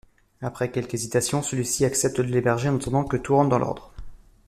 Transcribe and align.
Après 0.41 0.71
quelques 0.71 0.95
hésitations, 0.95 1.43
celui-ci 1.43 1.85
accepte 1.85 2.17
de 2.21 2.25
l'héberger 2.25 2.69
en 2.69 2.77
attendant 2.77 3.03
que 3.03 3.17
tout 3.17 3.35
rentre 3.35 3.49
dans 3.51 3.59
l'ordre. 3.59 3.93